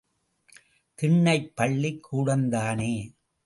திண்ணைப் 0.95 1.55
பள்ளிக் 1.55 2.07
கூடந்தானே. 2.11 2.93